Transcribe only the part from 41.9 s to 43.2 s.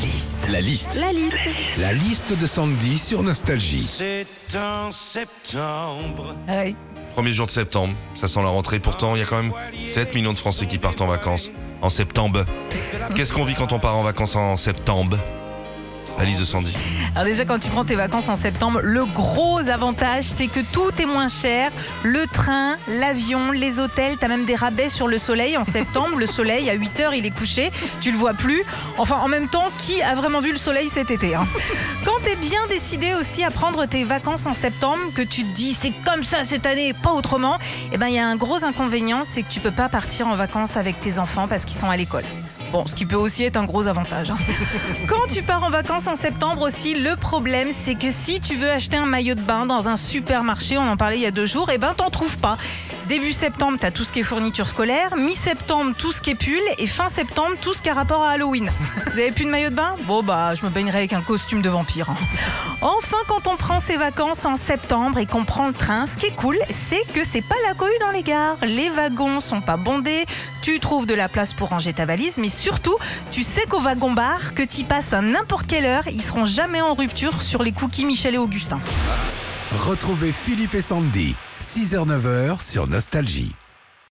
l'école. Bon, ce qui peut